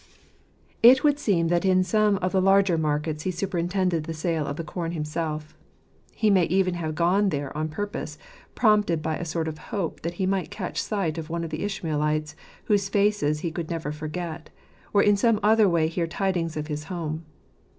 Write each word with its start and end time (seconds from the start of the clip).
—It 0.81 1.03
would 1.03 1.19
seem 1.19 1.49
that 1.49 1.63
in 1.63 1.83
some 1.83 2.15
of 2.23 2.31
the 2.31 2.41
larger 2.41 2.75
markets 2.75 3.21
he 3.21 3.29
superintended 3.29 4.05
the 4.05 4.15
sale 4.15 4.47
of 4.47 4.55
the 4.55 4.63
corn 4.63 4.93
himself. 4.93 5.55
He 6.15 6.31
may 6.31 6.45
even 6.45 6.73
have 6.73 6.95
gone 6.95 7.29
there 7.29 7.55
on 7.55 7.69
purpose, 7.69 8.17
prompted 8.55 9.03
by 9.03 9.17
a 9.17 9.25
sort 9.25 9.47
of 9.47 9.59
hope 9.69 10.01
that 10.01 10.15
he 10.15 10.25
might 10.25 10.49
catch 10.49 10.81
sight 10.81 11.19
of 11.19 11.29
one 11.29 11.43
of 11.43 11.51
the 11.51 11.61
Ishmaelites, 11.61 12.35
whose 12.63 12.89
faces 12.89 13.41
he 13.41 13.53
never 13.69 13.91
could 13.91 13.99
forget; 13.99 14.49
or 14.91 15.03
in 15.03 15.15
some 15.15 15.39
other 15.43 15.69
way 15.69 15.87
hear 15.87 16.07
tidings 16.07 16.57
of 16.57 16.65
his 16.65 16.85
home. 16.85 17.23